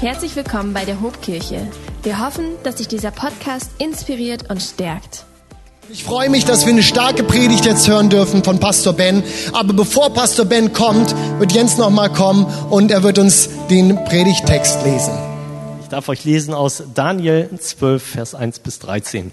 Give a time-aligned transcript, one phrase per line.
[0.00, 1.66] Herzlich willkommen bei der Hobkirche.
[2.04, 5.24] Wir hoffen, dass dich dieser Podcast inspiriert und stärkt.
[5.90, 9.24] Ich freue mich, dass wir eine starke Predigt jetzt hören dürfen von Pastor Ben.
[9.52, 13.96] Aber bevor Pastor Ben kommt, wird Jens noch mal kommen und er wird uns den
[14.04, 15.18] Predigtext lesen.
[15.82, 19.32] Ich darf euch lesen aus Daniel 12, Vers 1 bis 13.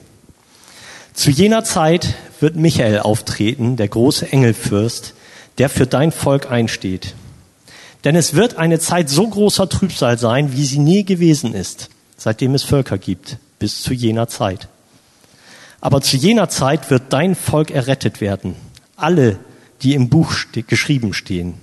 [1.14, 5.14] Zu jener Zeit wird Michael auftreten, der große Engelfürst,
[5.60, 7.14] der für dein Volk einsteht.
[8.06, 12.54] Denn es wird eine Zeit so großer Trübsal sein, wie sie nie gewesen ist, seitdem
[12.54, 14.68] es Völker gibt, bis zu jener Zeit.
[15.82, 18.56] Aber zu jener Zeit wird dein Volk errettet werden,
[18.96, 19.40] alle,
[19.82, 21.56] die im Buch ste geschrieben stehen.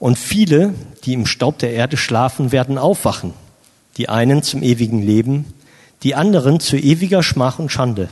[0.00, 3.32] Und viele, die im Staub der Erde schlafen, werden aufwachen,
[3.96, 5.54] die einen zum ewigen Leben,
[6.02, 8.08] die anderen zu ewiger Schmach und Schande.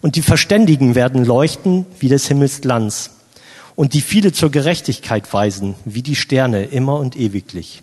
[0.00, 3.10] Und die Verständigen werden leuchten wie des Himmels Glanz
[3.74, 7.82] und die viele zur Gerechtigkeit weisen, wie die Sterne immer und ewiglich.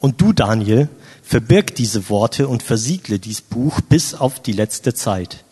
[0.00, 0.88] Und du, Daniel,
[1.22, 5.44] verbirg diese Worte und versiegle dies Buch bis auf die letzte Zeit.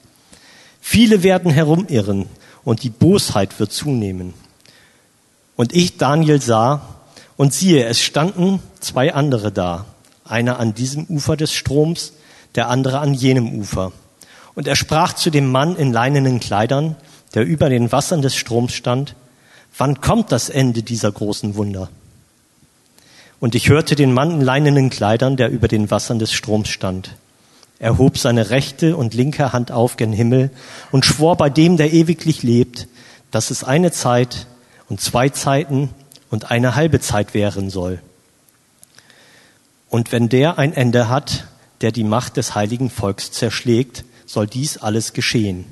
[0.81, 2.27] Viele werden herumirren
[2.65, 4.35] und die Bosheit wird zunehmen.
[5.57, 6.97] Und ich, Daniel, sah,
[7.37, 9.87] und siehe, es standen zwei andere da,
[10.25, 12.13] einer an diesem Ufer des Stroms,
[12.55, 13.93] der andere an jenem Ufer.
[14.55, 16.97] Und er sprach zu dem Mann in leinenen Kleidern,
[17.35, 19.15] der über den Wassern des Stroms stand,
[19.77, 21.89] wann kommt das Ende dieser großen Wunder?
[23.39, 27.17] Und ich hörte den Mann in leinenen Kleidern, der über den Wassern des Stroms stand.
[27.79, 30.51] Er hob seine rechte und linke Hand auf gen Himmel
[30.93, 32.89] und schwor bei dem, der ewiglich lebt,
[33.31, 34.47] dass es eine Zeit
[34.91, 35.89] und zwei Zeiten
[36.29, 38.01] und eine halbe Zeit wären soll.
[39.89, 41.47] Und wenn der ein Ende hat,
[41.81, 45.65] der die Macht des heiligen Volks zerschlägt, soll dies alles geschehen.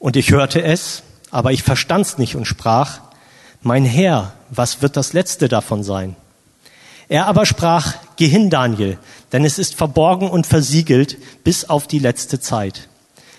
[0.00, 3.00] Und ich hörte es, aber ich verstand's nicht und sprach,
[3.62, 6.16] mein Herr, was wird das letzte davon sein?
[7.10, 8.98] Er aber sprach, geh hin, Daniel,
[9.32, 12.88] denn es ist verborgen und versiegelt bis auf die letzte Zeit.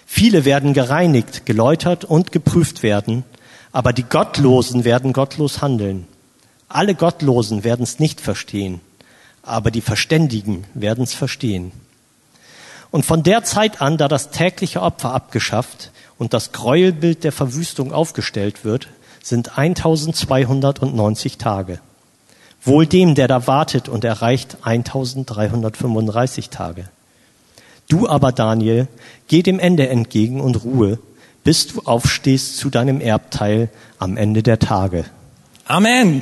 [0.06, 3.24] Viele werden gereinigt, geläutert und geprüft werden,
[3.72, 6.07] aber die Gottlosen werden gottlos handeln.
[6.69, 8.81] Alle Gottlosen werden's nicht verstehen,
[9.41, 11.72] aber die Verständigen werden's verstehen.
[12.91, 15.91] Und von der Zeit an, da das tägliche Opfer abgeschafft
[16.22, 18.88] und das Gräuelbild der Verwüstung aufgestellt wird,
[19.24, 21.80] sind 1290 Tage.
[22.64, 26.86] Wohl dem, der da wartet und erreicht 1335 Tage.
[27.90, 28.88] Du aber, Daniel,
[29.30, 31.00] geh dem Ende entgegen und ruhe,
[31.44, 35.06] bis du aufstehst zu deinem Erbteil am Ende der Tage.
[35.66, 36.22] Amen.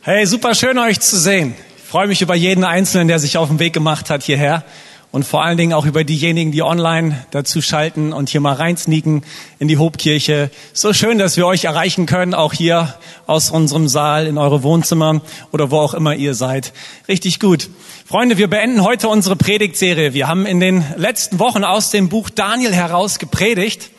[0.00, 1.54] Hey, super schön euch zu sehen.
[1.76, 4.64] Ich freue mich über jeden Einzelnen, der sich auf den Weg gemacht hat hierher
[5.10, 9.22] und vor allen Dingen auch über diejenigen, die online dazu schalten und hier mal reinsneaken
[9.58, 10.50] in die Hobkirche.
[10.74, 12.94] So schön, dass wir euch erreichen können, auch hier
[13.26, 16.72] aus unserem Saal, in eure Wohnzimmer oder wo auch immer ihr seid.
[17.08, 17.70] Richtig gut.
[18.06, 20.12] Freunde, wir beenden heute unsere Predigtserie.
[20.12, 23.90] Wir haben in den letzten Wochen aus dem Buch Daniel heraus gepredigt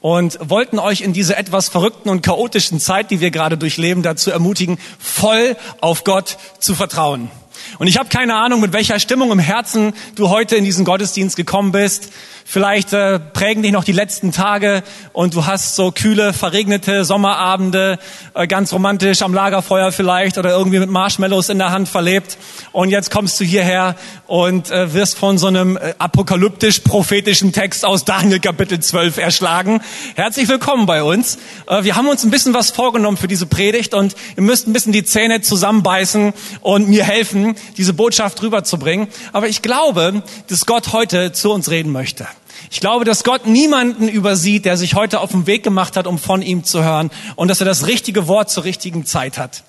[0.00, 4.30] und wollten euch in dieser etwas verrückten und chaotischen Zeit, die wir gerade durchleben, dazu
[4.30, 7.30] ermutigen, voll auf Gott zu vertrauen.
[7.78, 11.36] Und ich habe keine Ahnung, mit welcher Stimmung im Herzen du heute in diesen Gottesdienst
[11.36, 12.12] gekommen bist.
[12.48, 17.98] Vielleicht äh, prägen dich noch die letzten Tage und du hast so kühle, verregnete Sommerabende,
[18.34, 22.38] äh, ganz romantisch am Lagerfeuer vielleicht oder irgendwie mit Marshmallows in der Hand verlebt.
[22.70, 23.96] Und jetzt kommst du hierher
[24.28, 29.80] und äh, wirst von so einem äh, apokalyptisch-prophetischen Text aus Daniel Kapitel 12 erschlagen.
[30.14, 31.38] Herzlich willkommen bei uns.
[31.66, 34.72] Äh, wir haben uns ein bisschen was vorgenommen für diese Predigt und ihr müsst ein
[34.72, 39.08] bisschen die Zähne zusammenbeißen und mir helfen, diese Botschaft rüberzubringen.
[39.32, 42.28] Aber ich glaube, dass Gott heute zu uns reden möchte.
[42.70, 46.18] Ich glaube, dass Gott niemanden übersieht, der sich heute auf den Weg gemacht hat, um
[46.18, 49.62] von ihm zu hören und dass er das richtige Wort zur richtigen Zeit hat.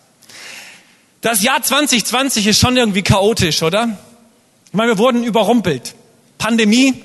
[1.21, 3.97] Das Jahr 2020 ist schon irgendwie chaotisch, oder?
[4.67, 5.95] Ich meine, wir wurden überrumpelt.
[6.37, 7.03] Pandemie,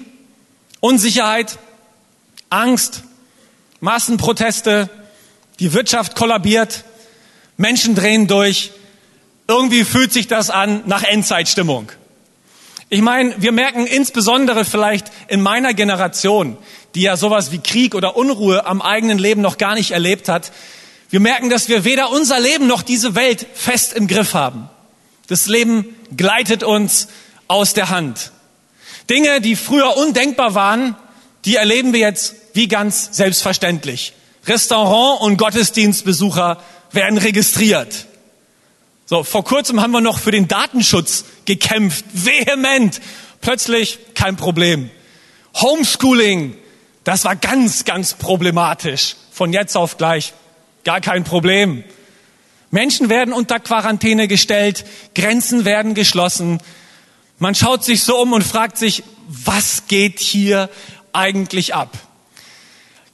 [0.81, 1.59] Unsicherheit,
[2.51, 3.05] Angst,
[3.81, 4.91] Massenproteste,
[5.59, 6.85] die Wirtschaft kollabiert,
[7.57, 8.73] Menschen drehen durch.
[9.49, 11.91] Irgendwie fühlt sich das an nach Endzeitstimmung.
[12.93, 16.59] Ich meine, wir merken insbesondere vielleicht in meiner Generation,
[16.95, 20.53] die ja sowas wie Krieg oder Unruhe am eigenen Leben noch gar nicht erlebt hat,
[21.09, 24.69] wir merken, dass wir weder unser Leben noch diese Welt fest im Griff haben.
[25.27, 27.09] Das Leben gleitet uns
[27.49, 28.31] aus der Hand.
[29.09, 30.95] Dinge, die früher undenkbar waren,
[31.47, 34.13] die erleben wir jetzt wie ganz selbstverständlich.
[34.47, 38.05] Restaurant und Gottesdienstbesucher werden registriert.
[39.07, 43.01] So, vor kurzem haben wir noch für den Datenschutz gekämpft, vehement.
[43.41, 44.91] Plötzlich kein Problem.
[45.55, 46.57] Homeschooling,
[47.05, 49.17] das war ganz, ganz problematisch.
[49.33, 50.33] Von jetzt auf gleich
[50.85, 51.85] gar kein Problem.
[52.71, 54.85] Menschen werden unter Quarantäne gestellt,
[55.15, 56.59] Grenzen werden geschlossen.
[57.39, 60.71] Man schaut sich so um und fragt sich, was geht hier
[61.13, 61.91] eigentlich ab?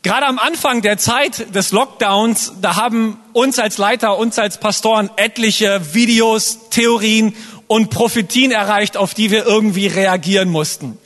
[0.03, 5.11] Gerade am Anfang der Zeit des Lockdowns, da haben uns als Leiter, uns als Pastoren
[5.17, 7.35] etliche Videos, Theorien
[7.69, 10.99] und Prophetien erreicht, auf die wir irgendwie reagieren mussten.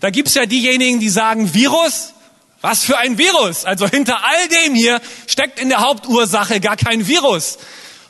[0.00, 2.12] Da gibt's ja diejenigen, die sagen, Virus,
[2.60, 3.64] was für ein Virus?
[3.64, 7.58] Also hinter all dem hier steckt in der Hauptursache gar kein Virus,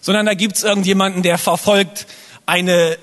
[0.00, 2.06] sondern da gibt's irgendjemanden, der verfolgt
[2.46, 2.98] eine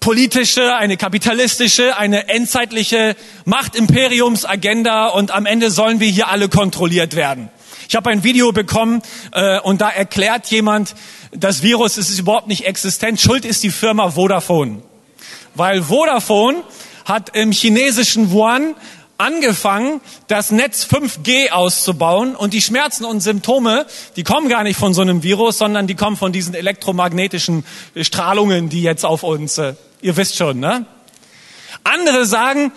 [0.00, 3.16] politische, eine kapitalistische, eine endzeitliche
[3.46, 7.48] Machtimperiumsagenda und am Ende sollen wir hier alle kontrolliert werden.
[7.88, 9.02] Ich habe ein Video bekommen
[9.32, 10.94] äh, und da erklärt jemand,
[11.32, 13.20] das Virus ist überhaupt nicht existent.
[13.20, 14.82] Schuld ist die Firma Vodafone.
[15.54, 16.62] Weil Vodafone
[17.04, 18.74] hat im chinesischen Wuhan
[19.18, 23.86] angefangen, das Netz 5G auszubauen und die Schmerzen und Symptome,
[24.16, 27.64] die kommen gar nicht von so einem Virus, sondern die kommen von diesen elektromagnetischen
[28.00, 30.84] Strahlungen, die jetzt auf uns äh, Ihr wisst schon, ne?
[31.82, 32.72] Andere sagen,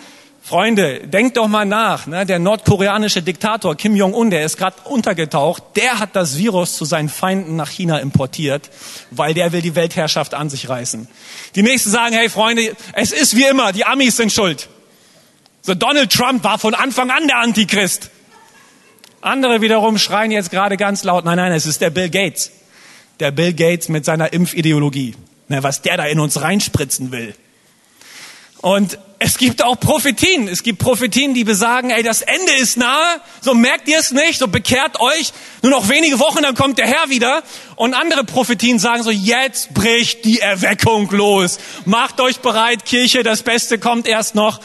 [0.48, 2.06] Freunde, denkt doch mal nach.
[2.06, 2.24] Ne?
[2.24, 7.08] Der nordkoreanische Diktator Kim Jong-un, der ist gerade untergetaucht, der hat das Virus zu seinen
[7.08, 8.70] Feinden nach China importiert,
[9.10, 11.06] weil der will die Weltherrschaft an sich reißen.
[11.54, 14.68] Die nächsten sagen, hey Freunde, es ist wie immer, die Amis sind schuld.
[15.60, 18.10] So Donald Trump war von Anfang an der Antichrist.
[19.20, 22.52] Andere wiederum schreien jetzt gerade ganz laut, nein, nein, es ist der Bill Gates.
[23.20, 25.14] Der Bill Gates mit seiner Impfideologie
[25.48, 27.34] ne, was der da in uns reinspritzen will.
[28.60, 30.46] Und es gibt auch Prophetien.
[30.46, 33.20] Es gibt Prophetien, die besagen, ey, das Ende ist nahe.
[33.40, 34.38] So merkt ihr es nicht.
[34.38, 35.32] So bekehrt euch.
[35.62, 37.42] Nur noch wenige Wochen, dann kommt der Herr wieder.
[37.74, 41.58] Und andere Prophetien sagen so, jetzt bricht die Erweckung los.
[41.84, 44.60] Macht euch bereit, Kirche, das Beste kommt erst noch.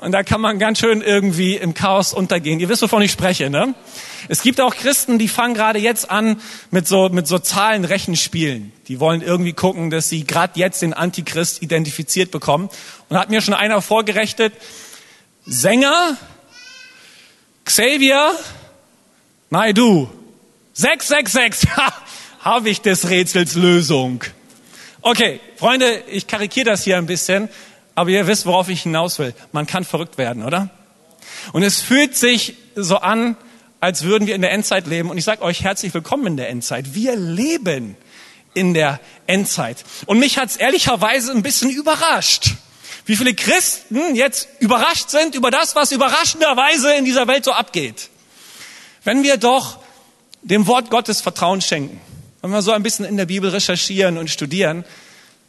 [0.00, 2.60] Und da kann man ganz schön irgendwie im Chaos untergehen.
[2.60, 3.74] Ihr wisst, wovon ich spreche, ne?
[4.28, 6.40] Es gibt auch Christen, die fangen gerade jetzt an
[6.70, 8.72] mit so, mit so Zahlenrechenspielen.
[8.86, 12.70] Die wollen irgendwie gucken, dass sie gerade jetzt den Antichrist identifiziert bekommen.
[13.08, 14.52] Und hat mir schon einer vorgerechnet,
[15.46, 16.16] Sänger,
[17.64, 18.32] Xavier,
[19.50, 20.08] Naidu,
[20.74, 21.92] 666, ha,
[22.40, 24.22] habe ich des Rätsels Lösung.
[25.00, 27.48] Okay, Freunde, ich karikiere das hier ein bisschen,
[27.98, 29.34] aber ihr wisst, worauf ich hinaus will.
[29.50, 30.70] Man kann verrückt werden, oder?
[31.52, 33.36] Und es fühlt sich so an,
[33.80, 35.10] als würden wir in der Endzeit leben.
[35.10, 36.94] Und ich sage euch herzlich willkommen in der Endzeit.
[36.94, 37.96] Wir leben
[38.54, 39.84] in der Endzeit.
[40.06, 42.52] Und mich hat's ehrlicherweise ein bisschen überrascht,
[43.04, 48.10] wie viele Christen jetzt überrascht sind über das, was überraschenderweise in dieser Welt so abgeht.
[49.02, 49.80] Wenn wir doch
[50.42, 52.00] dem Wort Gottes Vertrauen schenken,
[52.42, 54.84] wenn wir so ein bisschen in der Bibel recherchieren und studieren,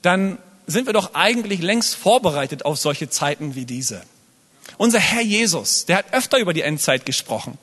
[0.01, 4.01] dann sind wir doch eigentlich längst vorbereitet auf solche Zeiten wie diese.
[4.77, 7.57] Unser Herr Jesus, der hat öfter über die Endzeit gesprochen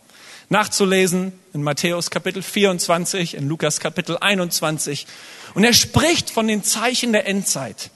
[0.48, 5.06] nachzulesen in Matthäus Kapitel 24, in Lukas Kapitel 21.
[5.54, 7.90] Und er spricht von den Zeichen der Endzeit,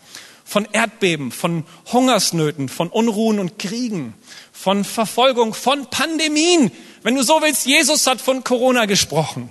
[0.45, 4.15] von Erdbeben, von Hungersnöten, von Unruhen und Kriegen,
[4.53, 6.73] von Verfolgung, von Pandemien.
[7.03, 9.51] Wenn du so willst, Jesus hat von Corona gesprochen.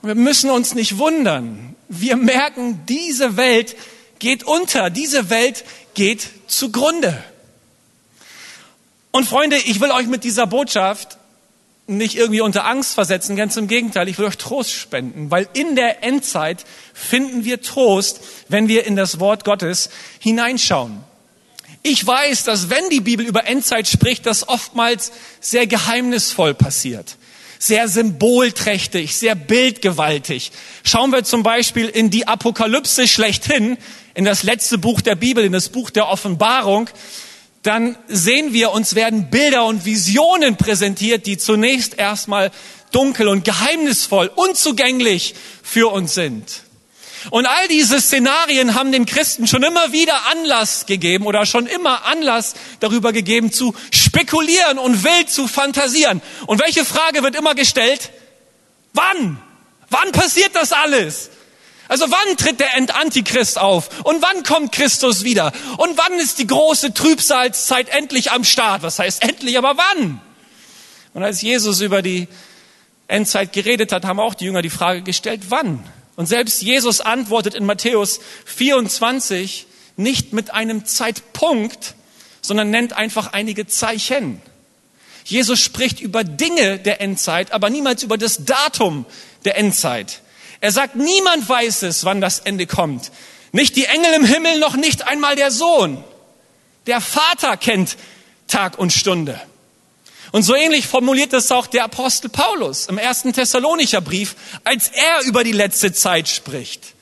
[0.00, 1.74] Und wir müssen uns nicht wundern.
[1.88, 3.76] Wir merken, diese Welt
[4.18, 7.22] geht unter, diese Welt geht zugrunde.
[9.10, 11.18] Und Freunde, ich will euch mit dieser Botschaft
[11.88, 15.74] nicht irgendwie unter Angst versetzen, ganz im Gegenteil, ich will euch Trost spenden, weil in
[15.74, 19.88] der Endzeit finden wir Trost, wenn wir in das Wort Gottes
[20.18, 21.02] hineinschauen.
[21.82, 27.16] Ich weiß, dass wenn die Bibel über Endzeit spricht, das oftmals sehr geheimnisvoll passiert,
[27.58, 30.52] sehr symbolträchtig, sehr bildgewaltig.
[30.84, 33.78] Schauen wir zum Beispiel in die Apokalypse schlechthin,
[34.18, 36.90] in das letzte Buch der Bibel, in das Buch der Offenbarung,
[37.62, 42.50] dann sehen wir, uns werden Bilder und Visionen präsentiert, die zunächst erstmal
[42.90, 46.62] dunkel und geheimnisvoll, unzugänglich für uns sind.
[47.30, 52.04] Und all diese Szenarien haben den Christen schon immer wieder Anlass gegeben oder schon immer
[52.04, 56.22] Anlass darüber gegeben zu spekulieren und wild zu fantasieren.
[56.46, 58.10] Und welche Frage wird immer gestellt?
[58.94, 59.40] Wann?
[59.90, 61.30] Wann passiert das alles?
[61.88, 64.04] Also wann tritt der Antichrist auf?
[64.04, 65.52] Und wann kommt Christus wieder?
[65.78, 68.82] Und wann ist die große Trübsalzeit endlich am Start?
[68.82, 70.20] Was heißt endlich, aber wann?
[71.14, 72.28] Und als Jesus über die
[73.08, 75.82] Endzeit geredet hat, haben auch die Jünger die Frage gestellt, wann?
[76.14, 79.66] Und selbst Jesus antwortet in Matthäus 24
[79.96, 81.94] nicht mit einem Zeitpunkt,
[82.42, 84.42] sondern nennt einfach einige Zeichen.
[85.24, 89.06] Jesus spricht über Dinge der Endzeit, aber niemals über das Datum
[89.44, 90.20] der Endzeit.
[90.60, 93.10] Er sagt, niemand weiß es, wann das Ende kommt.
[93.52, 96.02] Nicht die Engel im Himmel, noch nicht einmal der Sohn.
[96.86, 97.96] Der Vater kennt
[98.46, 99.40] Tag und Stunde.
[100.32, 105.22] Und so ähnlich formuliert es auch der Apostel Paulus im ersten Thessalonicher Brief, als er
[105.26, 106.94] über die letzte Zeit spricht.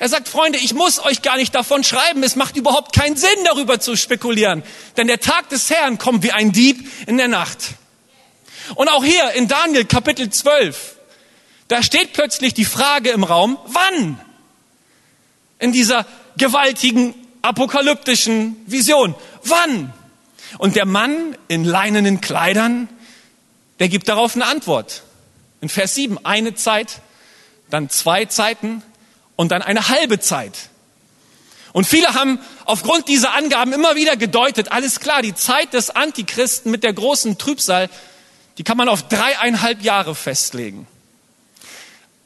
[0.00, 2.22] Er sagt, Freunde, ich muss euch gar nicht davon schreiben.
[2.22, 4.62] Es macht überhaupt keinen Sinn, darüber zu spekulieren.
[4.96, 7.58] Denn der Tag des Herrn kommt wie ein Dieb in der Nacht.
[8.76, 10.97] Und auch hier in Daniel Kapitel 12,
[11.68, 14.20] da steht plötzlich die Frage im Raum, wann?
[15.58, 16.06] In dieser
[16.36, 19.14] gewaltigen apokalyptischen Vision.
[19.44, 19.92] Wann?
[20.56, 22.88] Und der Mann in leinenen Kleidern,
[23.80, 25.02] der gibt darauf eine Antwort.
[25.60, 27.00] In Vers 7 eine Zeit,
[27.70, 28.82] dann zwei Zeiten
[29.36, 30.70] und dann eine halbe Zeit.
[31.72, 36.70] Und viele haben aufgrund dieser Angaben immer wieder gedeutet, alles klar, die Zeit des Antichristen
[36.70, 37.90] mit der großen Trübsal,
[38.56, 40.86] die kann man auf dreieinhalb Jahre festlegen.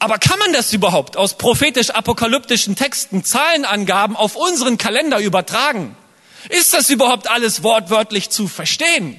[0.03, 5.95] Aber kann man das überhaupt aus prophetisch-apokalyptischen Texten, Zahlenangaben auf unseren Kalender übertragen?
[6.49, 9.17] Ist das überhaupt alles wortwörtlich zu verstehen?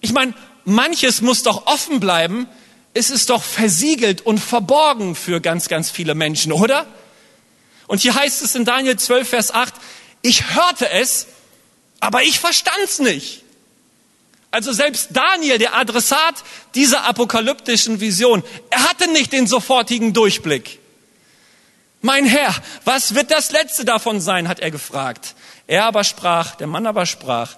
[0.00, 0.32] Ich meine,
[0.64, 2.48] manches muss doch offen bleiben.
[2.94, 6.86] Es ist doch versiegelt und verborgen für ganz, ganz viele Menschen, oder?
[7.86, 9.74] Und hier heißt es in Daniel 12, Vers 8,
[10.22, 11.26] ich hörte es,
[12.00, 13.42] aber ich verstand's nicht.
[14.56, 16.42] Also selbst Daniel, der Adressat
[16.74, 20.78] dieser apokalyptischen Vision, er hatte nicht den sofortigen Durchblick.
[22.00, 22.54] Mein Herr,
[22.86, 25.34] was wird das letzte davon sein, hat er gefragt.
[25.66, 27.54] Er aber sprach, der Mann aber sprach,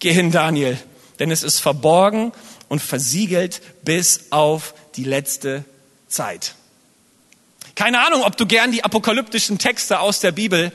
[0.00, 0.76] geh hin, Daniel,
[1.18, 2.32] denn es ist verborgen
[2.68, 5.64] und versiegelt bis auf die letzte
[6.08, 6.56] Zeit.
[7.74, 10.72] Keine Ahnung, ob du gern die apokalyptischen Texte aus der Bibel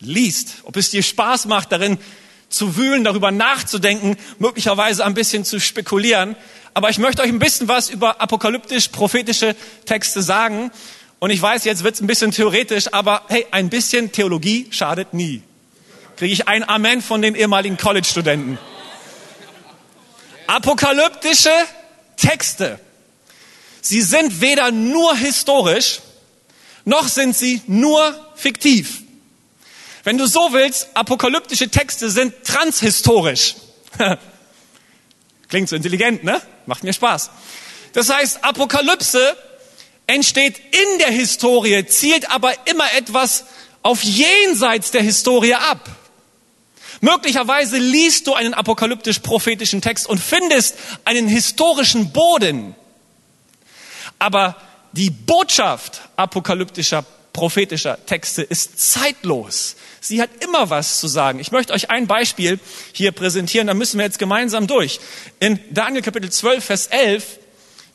[0.00, 1.98] liest, ob es dir Spaß macht, darin
[2.48, 6.36] zu wühlen, darüber nachzudenken, möglicherweise ein bisschen zu spekulieren.
[6.72, 9.54] Aber ich möchte euch ein bisschen was über apokalyptisch-prophetische
[9.86, 10.70] Texte sagen.
[11.18, 15.14] Und ich weiß, jetzt wird es ein bisschen theoretisch, aber hey, ein bisschen Theologie schadet
[15.14, 15.42] nie
[16.16, 18.58] kriege ich ein Amen von den ehemaligen College-Studenten.
[20.46, 21.52] Apokalyptische
[22.16, 22.78] Texte.
[23.80, 26.00] Sie sind weder nur historisch,
[26.84, 29.02] noch sind sie nur fiktiv.
[30.04, 33.56] Wenn du so willst, apokalyptische Texte sind transhistorisch.
[35.48, 36.40] Klingt so intelligent, ne?
[36.66, 37.30] Macht mir Spaß.
[37.94, 39.36] Das heißt, Apokalypse
[40.06, 43.44] entsteht in der Historie, zielt aber immer etwas
[43.82, 45.88] auf jenseits der Historie ab.
[47.00, 52.74] Möglicherweise liest du einen apokalyptisch-prophetischen Text und findest einen historischen Boden.
[54.18, 54.56] Aber
[54.92, 59.76] die Botschaft apokalyptischer, prophetischer Texte ist zeitlos.
[60.00, 61.40] Sie hat immer was zu sagen.
[61.40, 62.58] Ich möchte euch ein Beispiel
[62.92, 65.00] hier präsentieren, da müssen wir jetzt gemeinsam durch.
[65.40, 67.40] In Daniel Kapitel 12, Vers 11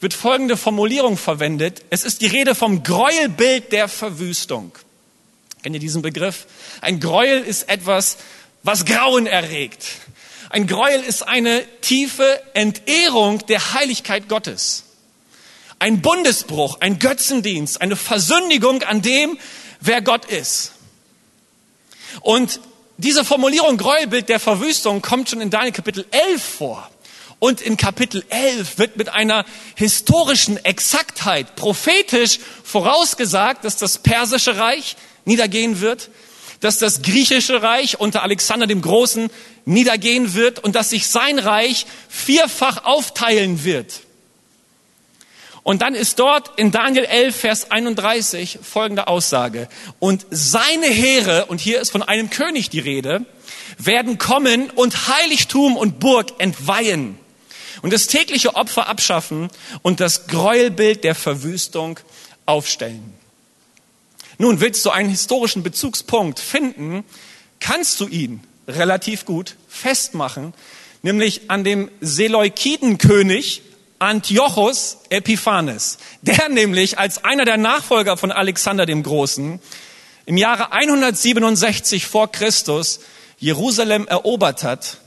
[0.01, 1.84] wird folgende Formulierung verwendet.
[1.89, 4.72] Es ist die Rede vom Gräuelbild der Verwüstung.
[5.63, 6.46] Kennt ihr diesen Begriff?
[6.81, 8.17] Ein Gräuel ist etwas,
[8.62, 9.86] was Grauen erregt.
[10.50, 14.84] Ein Gräuel ist eine tiefe Entehrung der Heiligkeit Gottes.
[15.80, 19.38] Ein Bundesbruch, ein Götzendienst, eine Versündigung an dem,
[19.80, 20.74] wer Gott ist.
[22.22, 22.60] Und
[22.98, 26.92] diese Formulierung Gräuelbild der Verwüstung kommt schon in Daniel Kapitel 11 vor.
[27.40, 29.46] Und in Kapitel 11 wird mit einer
[29.76, 36.10] historischen Exaktheit prophetisch vorausgesagt, dass das persische Reich niedergehen wird,
[36.60, 39.30] dass das griechische Reich unter Alexander dem Großen
[39.64, 44.02] niedergehen wird und dass sich sein Reich vierfach aufteilen wird.
[45.63, 49.68] Und dann ist dort in Daniel 11, Vers 31 folgende Aussage.
[50.00, 53.25] Und seine Heere, und hier ist von einem König die Rede,
[53.78, 57.18] werden kommen und Heiligtum und Burg entweihen
[57.82, 59.50] und das tägliche Opfer abschaffen
[59.82, 62.00] und das Gräuelbild der Verwüstung
[62.46, 63.13] aufstellen.
[64.38, 67.04] Nun, willst du einen historischen Bezugspunkt finden,
[67.60, 70.54] kannst du ihn relativ gut festmachen,
[71.01, 73.62] nämlich an dem Seleukidenkönig
[74.00, 79.60] Antiochus Epiphanes, der nämlich als einer der Nachfolger von Alexander dem Großen
[80.25, 83.01] im Jahre 167 vor Christus
[83.38, 84.98] Jerusalem erobert hat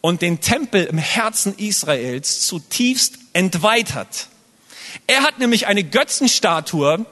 [0.00, 4.28] und den Tempel im Herzen Israels zutiefst entweiht hat.
[5.06, 7.06] Er hat nämlich eine Götzenstatue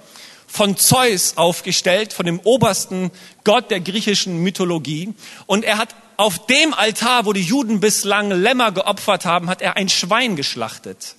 [0.57, 3.11] von Zeus aufgestellt, von dem obersten
[3.45, 5.13] Gott der griechischen Mythologie.
[5.45, 9.77] Und er hat auf dem Altar, wo die Juden bislang Lämmer geopfert haben, hat er
[9.77, 11.15] ein Schwein geschlachtet.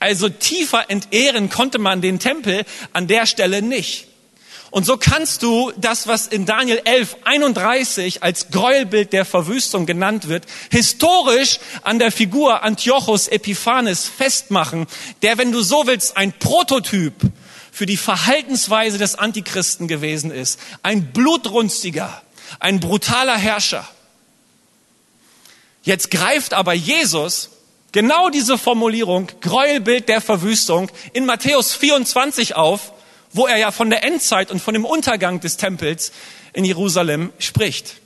[0.00, 4.08] Also tiefer entehren konnte man den Tempel an der Stelle nicht.
[4.72, 10.28] Und so kannst du das, was in Daniel 11, 31 als Gräuelbild der Verwüstung genannt
[10.28, 14.86] wird, historisch an der Figur Antiochus Epiphanes festmachen,
[15.20, 17.14] der, wenn du so willst, ein Prototyp
[17.72, 20.60] für die Verhaltensweise des Antichristen gewesen ist.
[20.82, 22.22] Ein blutrünstiger,
[22.60, 23.88] ein brutaler Herrscher.
[25.82, 27.48] Jetzt greift aber Jesus
[27.90, 32.92] genau diese Formulierung, Gräuelbild der Verwüstung, in Matthäus 24 auf,
[33.32, 36.12] wo er ja von der Endzeit und von dem Untergang des Tempels
[36.52, 37.96] in Jerusalem spricht.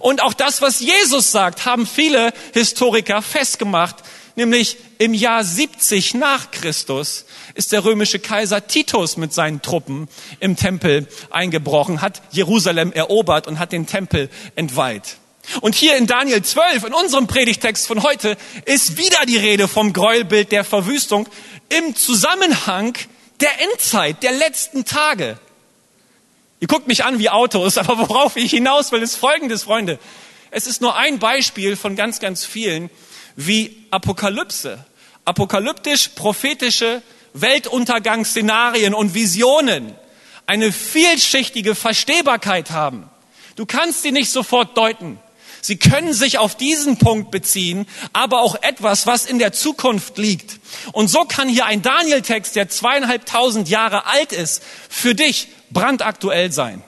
[0.00, 3.96] Und auch das, was Jesus sagt, haben viele Historiker festgemacht,
[4.36, 7.24] nämlich im Jahr 70 nach Christus
[7.54, 10.08] ist der römische Kaiser Titus mit seinen Truppen
[10.40, 15.16] im Tempel eingebrochen, hat Jerusalem erobert und hat den Tempel entweiht.
[15.60, 19.92] Und hier in Daniel 12, in unserem Predigtext von heute, ist wieder die Rede vom
[19.92, 21.28] Gräuelbild der Verwüstung
[21.68, 22.96] im Zusammenhang
[23.40, 25.38] der Endzeit, der letzten Tage.
[26.58, 29.98] Ihr guckt mich an wie Autos, aber worauf ich hinaus will, ist Folgendes, Freunde.
[30.50, 32.90] Es ist nur ein Beispiel von ganz, ganz vielen,
[33.36, 34.84] wie Apokalypse,
[35.24, 37.02] apokalyptisch prophetische
[37.34, 39.94] Weltuntergangsszenarien und Visionen
[40.46, 43.08] eine vielschichtige Verstehbarkeit haben.
[43.56, 45.18] Du kannst sie nicht sofort deuten.
[45.60, 50.60] Sie können sich auf diesen Punkt beziehen, aber auch etwas, was in der Zukunft liegt.
[50.92, 56.84] Und so kann hier ein Daniel-Text, der zweieinhalbtausend Jahre alt ist, für dich brandaktuell sein.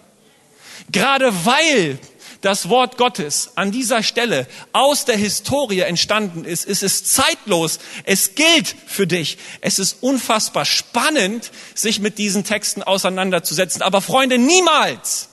[0.92, 1.98] Gerade weil
[2.40, 7.80] das Wort Gottes an dieser Stelle aus der Historie entstanden ist, ist es zeitlos.
[8.04, 9.38] Es gilt für dich.
[9.61, 13.83] Es ist unfassbar spannend, sich mit diesen Texten auseinanderzusetzen.
[13.83, 15.28] Aber Freunde, niemals,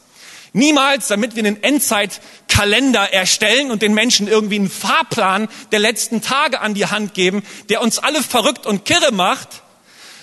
[0.54, 6.60] niemals, damit wir einen Endzeitkalender erstellen und den Menschen irgendwie einen Fahrplan der letzten Tage
[6.62, 9.50] an die Hand geben, der uns alle verrückt und kirre macht,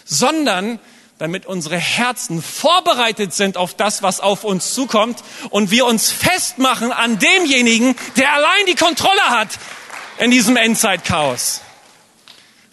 [0.04, 0.80] sondern
[1.22, 6.90] damit unsere Herzen vorbereitet sind auf das, was auf uns zukommt und wir uns festmachen
[6.90, 9.50] an demjenigen, der allein die Kontrolle hat
[10.18, 11.60] in diesem Endzeitchaos.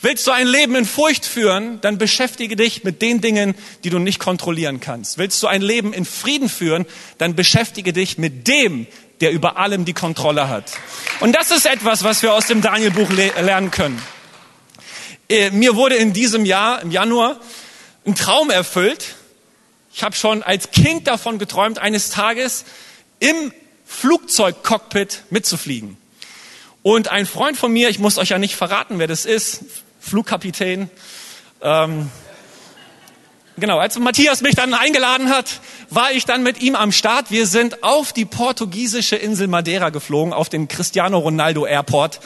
[0.01, 3.53] Willst du ein Leben in Furcht führen, dann beschäftige dich mit den Dingen,
[3.84, 5.20] die du nicht kontrollieren kannst.
[5.20, 6.88] Willst du ein Leben in Frieden führen,
[7.20, 8.88] dann beschäftige dich mit dem,
[9.22, 10.72] der über allem die Kontrolle hat.
[11.20, 14.01] Und das ist etwas, was wir aus dem Daniel-Buch lernen können.
[15.29, 17.39] Äh, mir wurde in diesem Jahr, im Januar,
[18.10, 19.13] einen Traum erfüllt.
[19.94, 22.66] Ich habe schon als Kind davon geträumt, eines Tages
[23.20, 23.54] im
[23.86, 25.95] Flugzeugcockpit mitzufliegen.
[26.82, 29.63] Und ein Freund von mir, ich muss euch ja nicht verraten, wer das ist,
[30.00, 30.89] Flugkapitän,
[31.62, 32.10] ähm,
[33.58, 35.60] genau, als Matthias mich dann eingeladen hat,
[35.91, 37.30] war ich dann mit ihm am Start.
[37.30, 42.22] Wir sind auf die portugiesische Insel Madeira geflogen, auf den Cristiano Ronaldo Airport,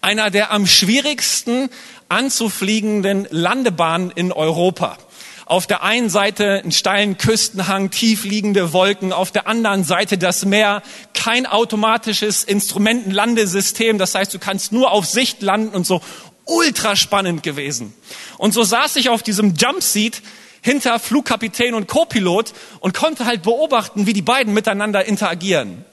[0.00, 1.70] einer der am schwierigsten
[2.08, 4.96] anzufliegenden Landebahnen in Europa.
[5.46, 10.44] Auf der einen Seite einen steilen Küstenhang, tief liegende Wolken, auf der anderen Seite das
[10.44, 16.00] Meer, kein automatisches Instrumentenlandesystem, das heißt, du kannst nur auf Sicht landen und so
[16.46, 17.92] ultra spannend gewesen.
[18.38, 20.22] Und so saß ich auf diesem Jumpseat
[20.62, 25.84] hinter Flugkapitän und Copilot und konnte halt beobachten, wie die beiden miteinander interagieren.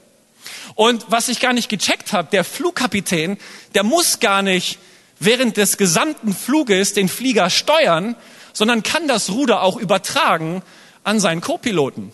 [0.75, 3.37] Und was ich gar nicht gecheckt habe, der Flugkapitän,
[3.75, 4.79] der muss gar nicht
[5.21, 8.15] während des gesamten Fluges den Flieger steuern,
[8.53, 10.62] sondern kann das Ruder auch übertragen
[11.03, 12.12] an seinen Co-Piloten.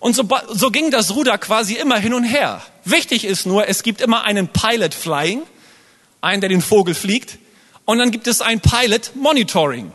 [0.00, 2.62] Und so, so ging das Ruder quasi immer hin und her.
[2.84, 5.42] Wichtig ist nur, es gibt immer einen Pilot Flying,
[6.22, 7.38] einen, der den Vogel fliegt,
[7.84, 9.92] und dann gibt es ein Pilot Monitoring,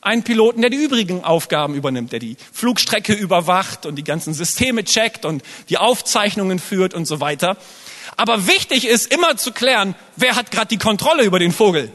[0.00, 4.84] einen Piloten, der die übrigen Aufgaben übernimmt, der die Flugstrecke überwacht und die ganzen Systeme
[4.84, 7.58] checkt und die Aufzeichnungen führt und so weiter.
[8.16, 11.92] Aber wichtig ist immer zu klären, wer hat gerade die Kontrolle über den Vogel.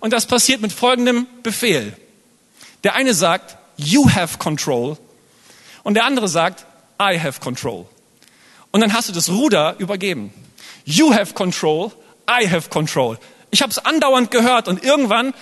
[0.00, 1.96] Und das passiert mit folgendem Befehl.
[2.84, 4.98] Der eine sagt, you have control.
[5.82, 6.66] Und der andere sagt,
[7.00, 7.86] I have control.
[8.70, 10.32] Und dann hast du das Ruder übergeben.
[10.84, 11.92] You have control,
[12.28, 13.18] I have control.
[13.50, 15.34] Ich habe es andauernd gehört und irgendwann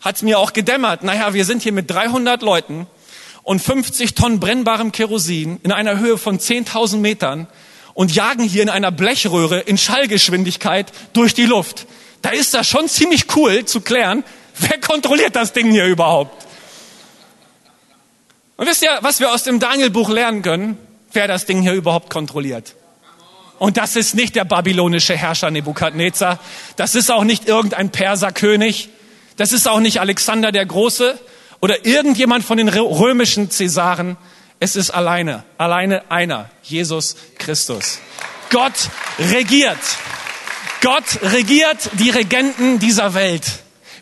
[0.00, 1.02] hat es mir auch gedämmert.
[1.02, 2.86] Naja, wir sind hier mit 300 Leuten
[3.42, 7.46] und 50 Tonnen brennbarem Kerosin in einer Höhe von 10.000 Metern
[7.94, 11.86] und jagen hier in einer Blechröhre in Schallgeschwindigkeit durch die Luft.
[12.22, 14.24] Da ist das schon ziemlich cool zu klären,
[14.58, 16.46] wer kontrolliert das Ding hier überhaupt?
[18.56, 20.76] Und wisst ihr, was wir aus dem Daniel-Buch lernen können?
[21.12, 22.74] Wer das Ding hier überhaupt kontrolliert.
[23.58, 26.38] Und das ist nicht der babylonische Herrscher Nebukadnezar.
[26.76, 28.90] Das ist auch nicht irgendein Perserkönig.
[29.36, 31.18] Das ist auch nicht Alexander der Große
[31.60, 34.16] oder irgendjemand von den römischen Cäsaren.
[34.62, 37.98] Es ist alleine, alleine einer, Jesus Christus.
[38.50, 39.78] Gott regiert.
[40.82, 43.44] Gott regiert die Regenten dieser Welt.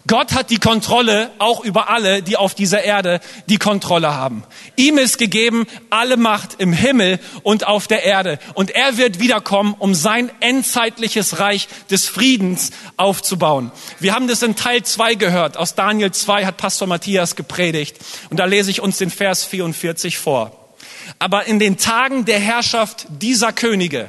[0.08, 4.42] Gott hat die Kontrolle auch über alle, die auf dieser Erde die Kontrolle haben.
[4.74, 8.38] Ihm ist gegeben alle Macht im Himmel und auf der Erde.
[8.54, 13.70] Und er wird wiederkommen, um sein endzeitliches Reich des Friedens aufzubauen.
[14.00, 15.58] Wir haben das in Teil 2 gehört.
[15.58, 17.98] Aus Daniel 2 hat Pastor Matthias gepredigt.
[18.30, 20.74] Und da lese ich uns den Vers 44 vor.
[21.18, 24.08] Aber in den Tagen der Herrschaft dieser Könige,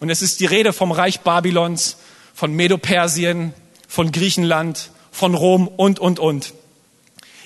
[0.00, 1.98] und es ist die Rede vom Reich Babylons,
[2.34, 3.52] von Medo-Persien,
[3.86, 6.54] von Griechenland, von Rom und, und, und.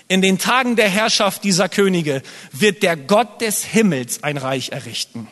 [0.08, 5.26] In den Tagen der Herrschaft dieser Könige wird der Gott des Himmels ein Reich errichten,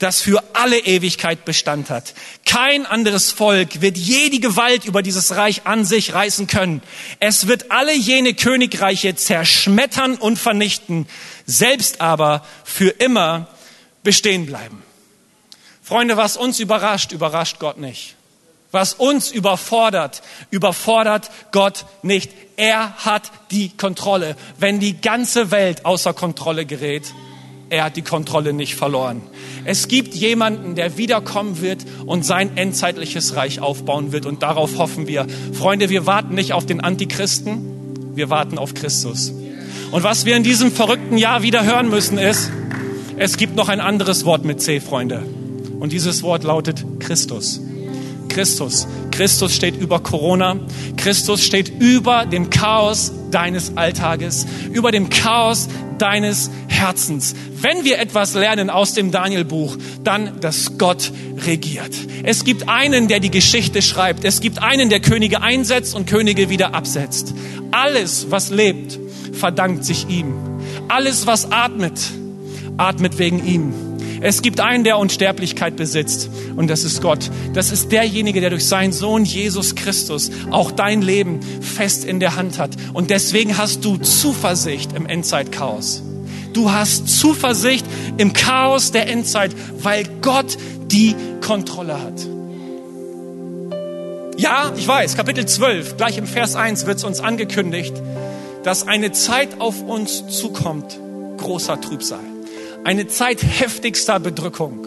[0.00, 2.12] das für alle Ewigkeit Bestand hat.
[2.44, 6.82] Kein anderes Volk wird je die Gewalt über dieses Reich an sich reißen können.
[7.20, 11.06] Es wird alle jene Königreiche zerschmettern und vernichten,
[11.46, 13.46] selbst aber für immer
[14.02, 14.82] bestehen bleiben.
[15.82, 18.15] Freunde, was uns überrascht, überrascht Gott nicht.
[18.72, 22.30] Was uns überfordert, überfordert Gott nicht.
[22.56, 24.36] Er hat die Kontrolle.
[24.58, 27.04] Wenn die ganze Welt außer Kontrolle gerät,
[27.68, 29.22] er hat die Kontrolle nicht verloren.
[29.64, 34.24] Es gibt jemanden, der wiederkommen wird und sein endzeitliches Reich aufbauen wird.
[34.24, 35.26] Und darauf hoffen wir.
[35.52, 39.32] Freunde, wir warten nicht auf den Antichristen, wir warten auf Christus.
[39.90, 42.50] Und was wir in diesem verrückten Jahr wieder hören müssen ist,
[43.16, 45.22] es gibt noch ein anderes Wort mit C, Freunde.
[45.80, 47.60] Und dieses Wort lautet Christus.
[48.36, 48.86] Christus.
[49.12, 50.58] Christus steht über Corona.
[50.98, 57.34] Christus steht über dem Chaos deines Alltages, über dem Chaos deines Herzens.
[57.62, 61.12] Wenn wir etwas lernen aus dem Danielbuch, dann, dass Gott
[61.46, 61.94] regiert.
[62.24, 64.22] Es gibt einen, der die Geschichte schreibt.
[64.22, 67.32] Es gibt einen, der Könige einsetzt und Könige wieder absetzt.
[67.70, 68.98] Alles, was lebt,
[69.32, 70.34] verdankt sich ihm.
[70.88, 71.98] Alles, was atmet,
[72.76, 73.85] atmet wegen ihm.
[74.20, 77.30] Es gibt einen, der Unsterblichkeit besitzt und das ist Gott.
[77.52, 82.36] Das ist derjenige, der durch seinen Sohn Jesus Christus auch dein Leben fest in der
[82.36, 82.70] Hand hat.
[82.92, 86.02] Und deswegen hast du Zuversicht im Endzeitchaos.
[86.52, 87.84] Du hast Zuversicht
[88.16, 89.52] im Chaos der Endzeit,
[89.82, 92.26] weil Gott die Kontrolle hat.
[94.38, 97.94] Ja, ich weiß, Kapitel 12, gleich im Vers 1 wird es uns angekündigt,
[98.64, 100.98] dass eine Zeit auf uns zukommt,
[101.38, 102.35] großer Trübsal
[102.86, 104.86] eine Zeit heftigster Bedrückung.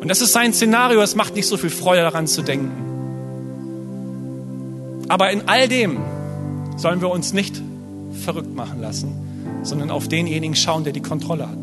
[0.00, 2.70] Und das ist sein Szenario, es macht nicht so viel Freude daran zu denken.
[5.08, 5.98] Aber in all dem
[6.76, 7.60] sollen wir uns nicht
[8.24, 9.12] verrückt machen lassen,
[9.64, 11.58] sondern auf denjenigen schauen, der die Kontrolle hat.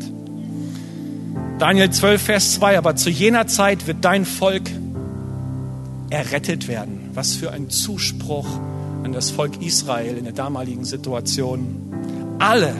[1.58, 4.68] Daniel 12, Vers 2, aber zu jener Zeit wird dein Volk
[6.10, 7.08] errettet werden.
[7.14, 8.46] Was für ein Zuspruch
[9.04, 12.36] an das Volk Israel in der damaligen Situation.
[12.38, 12.74] Alle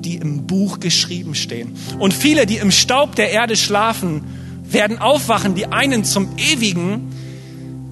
[0.00, 1.76] die im Buch geschrieben stehen.
[1.98, 4.22] Und viele, die im Staub der Erde schlafen,
[4.64, 7.12] werden aufwachen, die einen zum ewigen,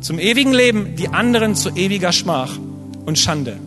[0.01, 2.59] zum ewigen Leben, die anderen zu ewiger Schmach
[3.05, 3.59] und Schande.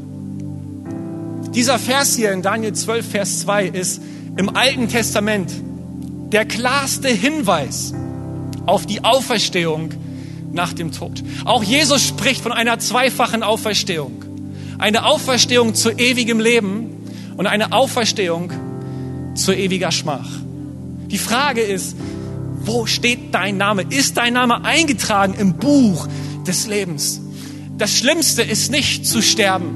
[1.53, 4.01] Dieser Vers hier in Daniel 12, Vers 2 ist
[4.37, 5.51] im Alten Testament
[6.31, 7.93] der klarste Hinweis
[8.65, 9.89] auf die Auferstehung
[10.53, 11.23] nach dem Tod.
[11.43, 14.23] Auch Jesus spricht von einer zweifachen Auferstehung.
[14.77, 17.00] Eine Auferstehung zu ewigem Leben
[17.41, 18.51] und eine Auferstehung
[19.33, 20.29] zu ewiger Schmach.
[21.07, 21.95] Die Frage ist,
[22.59, 23.83] wo steht dein Name?
[23.89, 26.07] Ist dein Name eingetragen im Buch
[26.45, 27.19] des Lebens?
[27.79, 29.75] Das Schlimmste ist nicht zu sterben.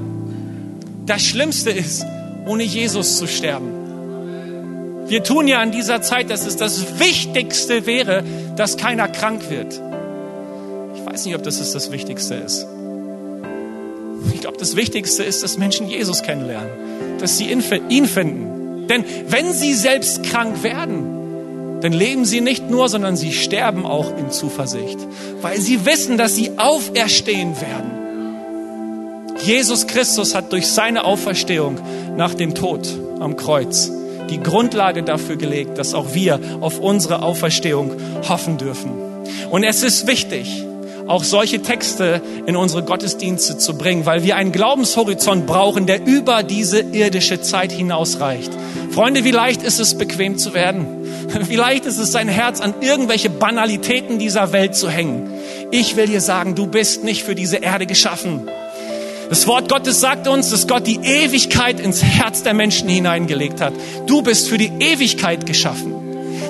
[1.08, 2.06] Das Schlimmste ist,
[2.46, 5.08] ohne Jesus zu sterben.
[5.08, 8.24] Wir tun ja in dieser Zeit, dass es das Wichtigste wäre,
[8.58, 9.74] dass keiner krank wird.
[10.94, 12.68] Ich weiß nicht, ob das das Wichtigste ist.
[14.36, 18.88] Ich glaube, das Wichtigste ist, dass Menschen Jesus kennenlernen dass sie ihn finden.
[18.88, 24.18] Denn wenn sie selbst krank werden, dann leben sie nicht nur, sondern sie sterben auch
[24.18, 24.98] in Zuversicht,
[25.42, 27.92] weil sie wissen, dass sie auferstehen werden.
[29.44, 31.78] Jesus Christus hat durch seine Auferstehung
[32.16, 32.88] nach dem Tod
[33.20, 33.92] am Kreuz
[34.30, 37.92] die Grundlage dafür gelegt, dass auch wir auf unsere Auferstehung
[38.28, 38.92] hoffen dürfen.
[39.52, 40.64] Und es ist wichtig,
[41.08, 46.44] auch solche Texte in unsere Gottesdienste zu bringen, weil wir einen Glaubenshorizont brauchen, der über
[46.44, 48.52] diese irdische Zeit hinausreicht.
[48.92, 50.88] Freunde, wie leicht ist es, bequem zu werden?
[51.48, 55.28] Wie leicht ist es, sein Herz an irgendwelche Banalitäten dieser Welt zu hängen?
[55.72, 58.48] Ich will dir sagen, du bist nicht für diese Erde geschaffen.
[59.30, 63.74] Das Wort Gottes sagt uns, dass Gott die Ewigkeit ins Herz der Menschen hineingelegt hat.
[64.06, 65.94] Du bist für die Ewigkeit geschaffen.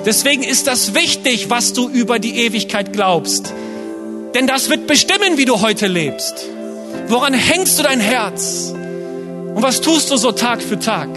[0.04, 3.52] Deswegen ist das wichtig, was du über die Ewigkeit glaubst.
[4.36, 6.44] Denn das wird bestimmen, wie du heute lebst.
[7.08, 8.70] Woran hängst du dein Herz?
[8.74, 11.08] Und was tust du so Tag für Tag?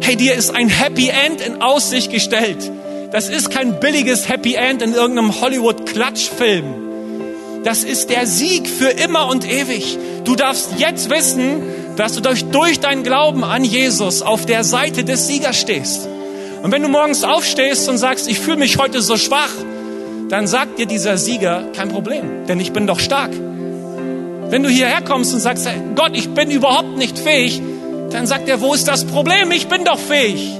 [0.00, 2.72] Hey, dir ist ein Happy End in Aussicht gestellt.
[3.12, 6.64] Das ist kein billiges Happy End in irgendeinem Hollywood-Klatschfilm.
[7.64, 9.98] Das ist der Sieg für immer und ewig.
[10.24, 11.60] Du darfst jetzt wissen,
[11.98, 16.08] dass du durch, durch deinen Glauben an Jesus auf der Seite des Siegers stehst.
[16.62, 19.52] Und wenn du morgens aufstehst und sagst, ich fühle mich heute so schwach,
[20.28, 23.30] dann sagt dir dieser Sieger, kein Problem, denn ich bin doch stark.
[24.48, 27.62] Wenn du hierher kommst und sagst, Gott, ich bin überhaupt nicht fähig,
[28.10, 29.50] dann sagt er, wo ist das Problem?
[29.50, 30.58] Ich bin doch fähig.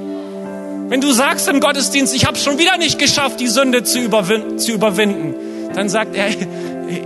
[0.88, 4.58] Wenn du sagst im Gottesdienst, ich habe schon wieder nicht geschafft, die Sünde zu, überwin
[4.58, 5.34] zu überwinden,
[5.74, 6.28] dann sagt er,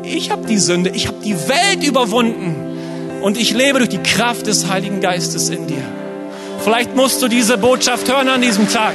[0.05, 4.47] ich habe die Sünde, ich habe die Welt überwunden und ich lebe durch die Kraft
[4.47, 5.83] des Heiligen Geistes in dir.
[6.63, 8.95] Vielleicht musst du diese Botschaft hören an diesem Tag.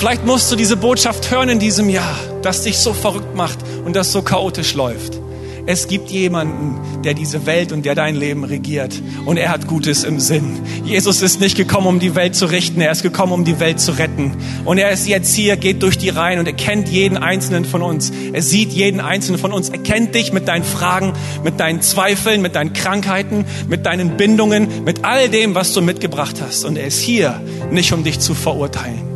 [0.00, 3.94] Vielleicht musst du diese Botschaft hören in diesem Jahr, das dich so verrückt macht und
[3.94, 5.20] das so chaotisch läuft.
[5.66, 8.94] Es gibt jemanden, der diese Welt und der dein Leben regiert.
[9.26, 10.58] Und er hat Gutes im Sinn.
[10.86, 12.80] Jesus ist nicht gekommen, um die Welt zu richten.
[12.80, 14.32] Er ist gekommen, um die Welt zu retten.
[14.64, 17.82] Und er ist jetzt hier, geht durch die Reihen und er kennt jeden einzelnen von
[17.82, 18.10] uns.
[18.32, 19.68] Er sieht jeden einzelnen von uns.
[19.68, 21.12] Er kennt dich mit deinen Fragen,
[21.44, 26.36] mit deinen Zweifeln, mit deinen Krankheiten, mit deinen Bindungen, mit all dem, was du mitgebracht
[26.40, 26.64] hast.
[26.64, 27.38] Und er ist hier,
[27.70, 29.10] nicht um dich zu verurteilen,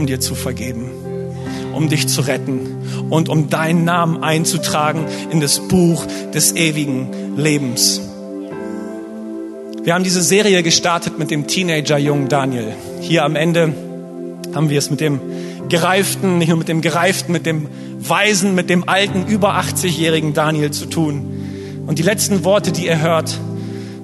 [0.00, 0.90] um dir zu vergeben
[1.72, 2.60] um dich zu retten
[3.10, 8.00] und um deinen Namen einzutragen in das Buch des ewigen Lebens.
[9.82, 12.74] Wir haben diese Serie gestartet mit dem Teenager-Jungen Daniel.
[13.00, 13.72] Hier am Ende
[14.54, 15.20] haben wir es mit dem
[15.68, 20.70] gereiften, nicht nur mit dem gereiften, mit dem weisen, mit dem alten, über 80-jährigen Daniel
[20.70, 21.84] zu tun.
[21.86, 23.38] Und die letzten Worte, die ihr hört,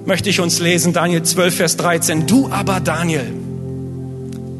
[0.05, 0.93] möchte ich uns lesen.
[0.93, 2.25] Daniel 12, Vers 13.
[2.25, 3.31] Du aber, Daniel,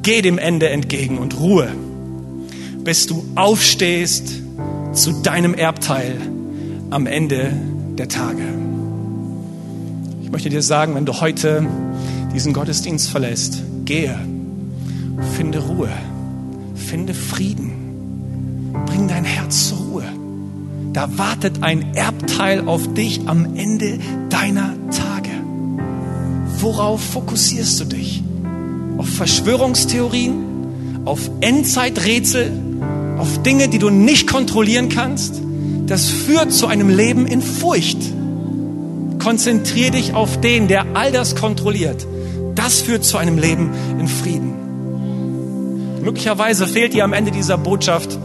[0.07, 1.67] geh dem Ende entgegen und ruhe
[2.85, 4.41] bis du aufstehst
[4.93, 6.15] zu deinem Erbteil
[6.89, 7.51] am Ende
[7.97, 8.43] der Tage.
[10.23, 11.67] Ich möchte dir sagen, wenn du heute
[12.33, 14.17] diesen Gottesdienst verlässt, gehe,
[15.35, 15.89] finde Ruhe,
[16.75, 20.05] finde Frieden, bring dein Herz zur Ruhe.
[20.93, 25.31] Da wartet ein Erbteil auf dich am Ende deiner Tage.
[26.61, 28.23] Worauf fokussierst du dich?
[28.97, 31.03] Auf Verschwörungstheorien?
[31.05, 32.51] Auf Endzeiträtsel?
[33.17, 35.41] auf Dinge, die du nicht kontrollieren kannst,
[35.87, 37.97] das führt zu einem Leben in Furcht.
[39.19, 42.05] Konzentrier dich auf den, der all das kontrolliert.
[42.55, 44.53] Das führt zu einem Leben in Frieden.
[46.03, 48.17] Möglicherweise fehlt dir am Ende dieser Botschaft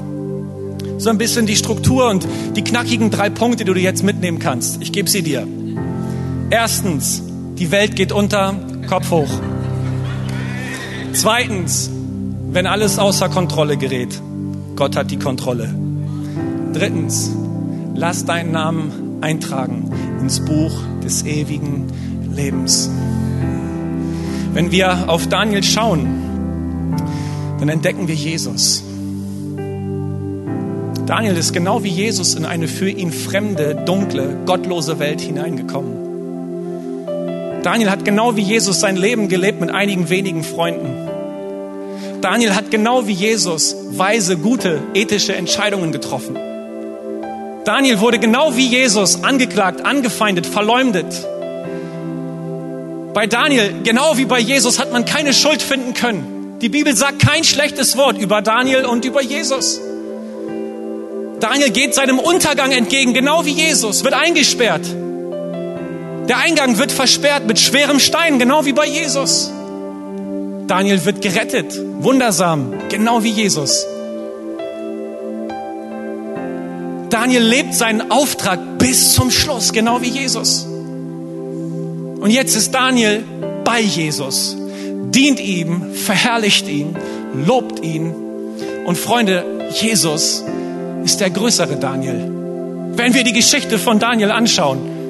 [0.99, 4.81] so ein bisschen die Struktur und die knackigen drei Punkte, die du jetzt mitnehmen kannst.
[4.81, 5.49] Ich gebe sie dir.
[6.51, 7.23] Erstens,
[7.59, 8.55] die Welt geht unter,
[8.89, 9.31] Kopf hoch.
[11.15, 11.91] Zweitens,
[12.51, 14.21] wenn alles außer Kontrolle gerät.
[14.77, 15.73] Gott hat die Kontrolle.
[16.73, 17.31] Drittens,
[17.95, 20.73] lass deinen Namen eintragen ins Buch
[21.05, 21.87] des ewigen
[22.35, 22.91] Lebens.
[24.55, 26.07] Wenn wir auf Daniel schauen,
[27.59, 28.83] dann entdecken wir Jesus.
[31.07, 36.02] Daniel ist genau wie Jesus in eine für ihn fremde, dunkle, gottlose Welt hineingekommen.
[37.63, 41.09] Daniel hat genau wie Jesus sein Leben gelebt mit einigen wenigen Freunden.
[42.21, 46.37] Daniel hat genau wie Jesus weise, gute, ethische Entscheidungen getroffen.
[47.65, 51.07] Daniel wurde genau wie Jesus angeklagt, angefeindet, verleumdet.
[53.15, 56.59] Bei Daniel, genau wie bei Jesus, hat man keine Schuld finden können.
[56.61, 59.81] Die Bibel sagt kein schlechtes Wort über Daniel und über Jesus.
[61.39, 64.87] Daniel geht seinem Untergang entgegen, genau wie Jesus, wird eingesperrt.
[66.29, 69.51] Der Eingang wird versperrt mit schwerem Stein, genau wie bei Jesus.
[70.69, 73.85] Daniel wird gerettet, wundersam, genau wie Jesus.
[77.11, 80.65] Daniel lebt seinen Auftrag bis zum Schluss, genau wie Jesus.
[80.65, 83.25] Und jetzt ist Daniel
[83.65, 84.57] bei Jesus,
[85.11, 86.97] dient ihm, verherrlicht ihn,
[87.47, 88.15] lobt ihn.
[88.87, 90.45] Und Freunde, Jesus
[91.05, 92.31] ist der größere Daniel.
[92.95, 95.02] Wenn wir die Geschichte von Daniel anschauen,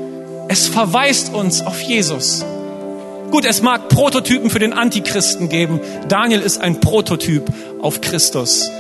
[0.53, 2.45] es verweist uns auf Jesus.
[3.31, 5.81] Gut, es mag Prototypen für den Antichristen geben.
[6.09, 7.45] Daniel ist ein Prototyp
[7.81, 8.71] auf Christus.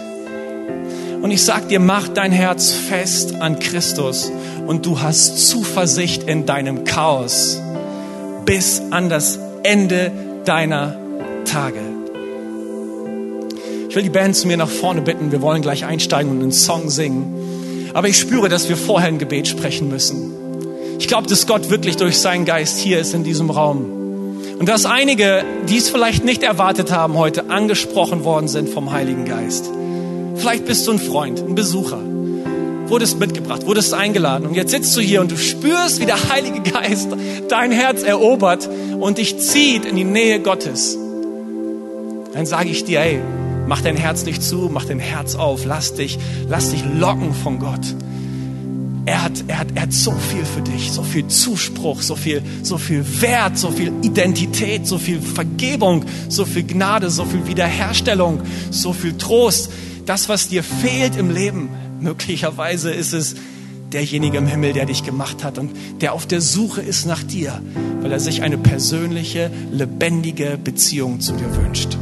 [1.22, 4.30] Und ich sag dir, mach dein Herz fest an Christus
[4.66, 7.58] und du hast Zuversicht in deinem Chaos
[8.44, 10.12] bis an das Ende
[10.44, 10.96] deiner
[11.46, 11.80] Tage.
[13.88, 15.32] Ich will die Band zu mir nach vorne bitten.
[15.32, 17.90] Wir wollen gleich einsteigen und einen Song singen.
[17.94, 20.41] Aber ich spüre, dass wir vorher ein Gebet sprechen müssen.
[21.02, 23.86] Ich glaube, dass Gott wirklich durch seinen Geist hier ist in diesem Raum.
[24.60, 29.24] Und dass einige, die es vielleicht nicht erwartet haben, heute angesprochen worden sind vom Heiligen
[29.24, 29.68] Geist.
[30.36, 31.98] Vielleicht bist du ein Freund, ein Besucher,
[32.86, 36.60] wurdest mitgebracht, wurdest eingeladen und jetzt sitzt du hier und du spürst, wie der Heilige
[36.60, 37.08] Geist
[37.48, 40.96] dein Herz erobert und dich zieht in die Nähe Gottes.
[42.32, 43.18] Dann sage ich dir, hey,
[43.66, 47.58] mach dein Herz nicht zu, mach dein Herz auf, lass dich, lass dich locken von
[47.58, 47.96] Gott.
[49.04, 52.42] Er hat, er, hat, er hat so viel für dich, so viel Zuspruch, so viel,
[52.62, 58.42] so viel Wert, so viel Identität, so viel Vergebung, so viel Gnade, so viel Wiederherstellung,
[58.70, 59.72] so viel Trost.
[60.06, 61.68] Das, was dir fehlt im Leben,
[62.00, 63.34] möglicherweise ist es
[63.92, 67.60] derjenige im Himmel, der dich gemacht hat und der auf der Suche ist nach dir,
[68.00, 71.98] weil er sich eine persönliche, lebendige Beziehung zu dir wünscht.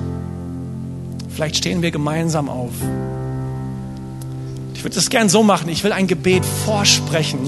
[1.35, 2.73] Vielleicht stehen wir gemeinsam auf.
[4.81, 5.69] Ich würde das gern so machen.
[5.69, 7.39] Ich will ein Gebet vorsprechen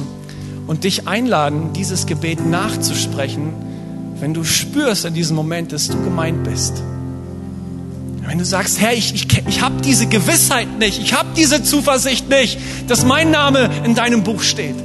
[0.66, 3.54] und dich einladen, dieses Gebet nachzusprechen,
[4.20, 6.82] wenn du spürst in diesem Moment, dass du gemeint bist.
[8.26, 12.28] Wenn du sagst, Herr, ich, ich, ich habe diese Gewissheit nicht, ich habe diese Zuversicht
[12.28, 14.76] nicht, dass mein Name in deinem Buch steht.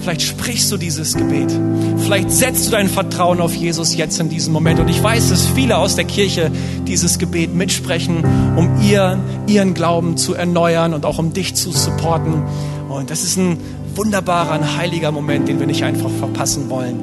[0.00, 1.50] Vielleicht sprichst du dieses Gebet.
[1.98, 4.80] Vielleicht setzt du dein Vertrauen auf Jesus jetzt in diesem Moment.
[4.80, 6.50] Und ich weiß, dass viele aus der Kirche
[6.86, 8.24] dieses Gebet mitsprechen,
[8.56, 12.42] um ihren, ihren Glauben zu erneuern und auch um dich zu supporten.
[12.88, 13.58] Und das ist ein
[13.94, 17.00] wunderbarer, ein heiliger Moment, den wir nicht einfach verpassen wollen.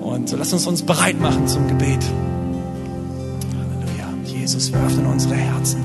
[0.00, 1.98] Und so lass uns uns bereit machen zum Gebet.
[3.58, 4.08] Halleluja.
[4.24, 5.80] Jesus, wir öffnen unsere Herzen.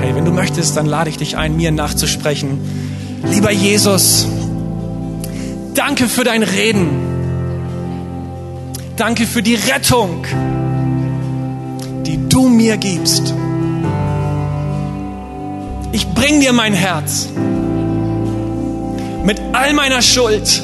[0.00, 2.58] Hey, wenn du möchtest, dann lade ich dich ein, mir nachzusprechen.
[3.30, 4.26] Lieber Jesus,
[5.74, 6.88] danke für dein Reden.
[8.96, 10.24] Danke für die Rettung,
[12.06, 13.34] die du mir gibst.
[15.90, 17.28] Ich bring dir mein Herz
[19.24, 20.62] mit all meiner Schuld,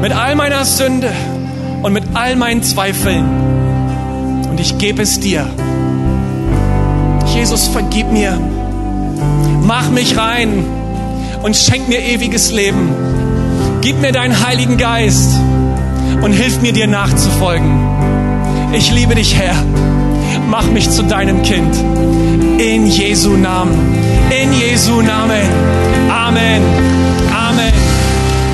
[0.00, 1.12] mit all meiner Sünde
[1.82, 3.24] und mit all meinen Zweifeln.
[4.48, 5.46] Und ich gebe es dir.
[7.34, 8.38] Jesus, vergib mir.
[9.62, 10.64] Mach mich rein
[11.42, 12.90] und schenk mir ewiges Leben.
[13.80, 15.32] Gib mir deinen Heiligen Geist
[16.22, 17.70] und hilf mir dir nachzufolgen.
[18.72, 19.54] Ich liebe dich, Herr.
[20.48, 21.74] Mach mich zu deinem Kind.
[22.58, 23.74] In Jesu Namen.
[24.30, 25.48] In Jesu Namen.
[26.10, 26.62] Amen.
[27.32, 27.72] Amen.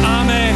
[0.05, 0.55] Amen.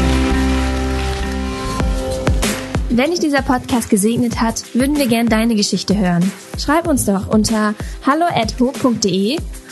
[2.90, 6.30] Wenn dich dieser Podcast gesegnet hat, würden wir gern deine Geschichte hören.
[6.58, 7.74] Schreib uns doch unter
[8.06, 9.38] hallo@ho.de